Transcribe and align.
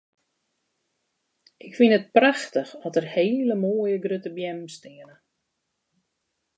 Ik 1.65 1.71
fyn 1.79 1.95
it 1.99 2.11
prachtich 2.15 2.71
at 2.85 2.93
der 2.95 3.07
hele 3.15 3.55
moaie 3.63 4.01
grutte 4.03 4.31
beammen 4.35 4.69
steane. 4.77 5.15